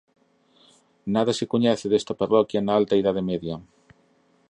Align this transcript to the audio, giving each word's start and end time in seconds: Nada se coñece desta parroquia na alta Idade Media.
Nada 1.15 1.31
se 1.39 1.45
coñece 1.53 1.85
desta 1.89 2.17
parroquia 2.21 2.59
na 2.63 2.73
alta 2.79 2.99
Idade 3.01 3.23
Media. 3.29 3.55